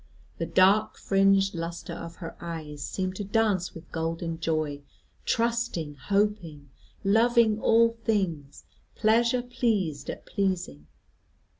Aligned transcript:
The 0.39 0.47
dark 0.47 0.97
fringed 0.97 1.53
lustre 1.53 1.93
of 1.93 2.15
her 2.15 2.35
eyes 2.41 2.83
seemed 2.83 3.15
to 3.17 3.23
dance 3.23 3.75
with 3.75 3.91
golden 3.91 4.39
joy, 4.39 4.81
trusting, 5.25 5.93
hoping, 5.93 6.71
loving 7.03 7.59
all 7.59 7.89
things, 8.03 8.65
pleasure 8.95 9.43
pleased 9.43 10.09
at 10.09 10.25
pleasing. 10.25 10.87